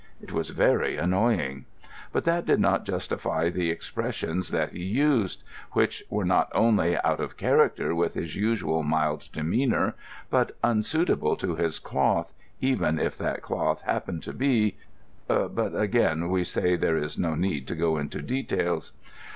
[0.19, 1.65] It was very annoying.
[2.11, 5.43] But that did not justify the expressions that he used;
[5.73, 9.93] which were not only out of character with his usual mild demeanour
[10.31, 16.75] but unsuitable to his cloth, even if that cloth happened to be—but again we say
[16.75, 18.93] there is no need to go into details.